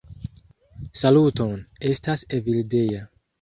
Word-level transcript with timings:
"Saluton, 1.01 1.53
estas 1.91 2.25
Evildea. 2.39 3.05